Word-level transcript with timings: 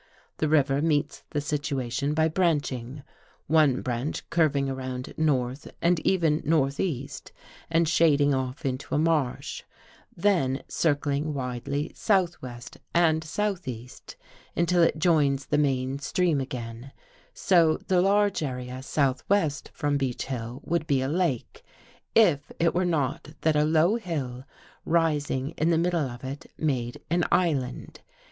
The 0.37 0.49
river 0.49 0.81
meets 0.81 1.21
the 1.29 1.41
situation 1.41 2.15
by 2.15 2.27
branching; 2.27 3.03
one 3.45 3.83
branch 3.83 4.27
curving 4.31 4.67
around 4.67 5.13
north 5.15 5.67
and 5.79 5.99
even 5.99 6.41
northeast, 6.43 7.31
and 7.69 7.87
shading 7.87 8.33
off 8.33 8.65
into 8.65 8.95
a 8.95 8.97
marsh, 8.97 9.61
then 10.17 10.63
circling 10.67 11.35
widely 11.35 11.91
southwest 11.93 12.79
and 12.95 13.23
southeast, 13.23 14.15
until 14.57 14.81
it 14.81 14.97
joins 14.97 15.45
the 15.45 15.59
main 15.59 15.99
stream 15.99 16.41
again, 16.41 16.91
so 17.31 17.77
the 17.85 18.01
large 18.01 18.41
area 18.41 18.81
southwest 18.81 19.69
from 19.71 19.97
Beech 19.97 20.25
Hill 20.25 20.61
would 20.65 20.87
be 20.87 21.03
a 21.03 21.07
lake, 21.07 21.63
if 22.15 22.51
it 22.57 22.73
were 22.73 22.85
not 22.85 23.35
that 23.41 23.55
a 23.55 23.63
low 23.63 23.97
hill 23.97 24.45
rising 24.83 25.51
in 25.59 25.69
the 25.69 25.77
middle 25.77 26.09
of 26.09 26.23
It, 26.23 26.47
made 26.57 27.03
an 27.11 27.23
Island. 27.31 27.99